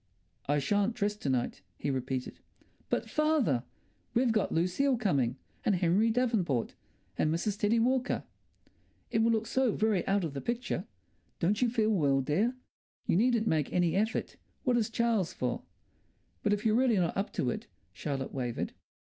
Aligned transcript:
"I 0.47 0.57
shan't 0.57 0.95
dress 0.95 1.15
to 1.17 1.29
night," 1.29 1.61
he 1.77 1.91
repeated. 1.91 2.39
"But, 2.89 3.07
father, 3.07 3.65
we've 4.15 4.31
got 4.31 4.51
Lucile 4.51 4.97
coming, 4.97 5.37
and 5.63 5.75
Henry 5.75 6.09
Davenport, 6.09 6.73
and 7.19 7.31
Mrs. 7.31 7.59
Teddie 7.59 7.77
Walker." 7.77 8.23
"It 9.11 9.19
will 9.21 9.29
look 9.29 9.45
so 9.45 9.73
very 9.73 10.03
out 10.07 10.23
of 10.23 10.33
the 10.33 10.41
picture." 10.41 10.87
"Don't 11.39 11.61
you 11.61 11.69
feel 11.69 11.91
well, 11.91 12.19
dear?" 12.21 12.55
"You 13.05 13.15
needn't 13.15 13.45
make 13.45 13.71
any 13.71 13.95
effort. 13.95 14.37
What 14.63 14.75
is 14.75 14.89
Charles 14.89 15.33
for?" 15.33 15.61
"But 16.41 16.51
if 16.51 16.65
you're 16.65 16.73
really 16.73 16.97
not 16.97 17.15
up 17.15 17.31
to 17.33 17.51
it," 17.51 17.67
Charlotte 17.93 18.33
wavered. 18.33 18.73